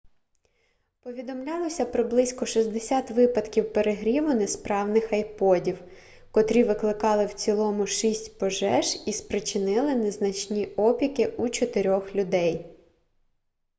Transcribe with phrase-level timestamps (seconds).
[0.99, 5.79] повідомлялося про близько 60 випадків перегріву несправних айподів
[6.31, 12.65] котрі викликали в цілому шість пожеж і спричинили незначні опіки у чотирьох людей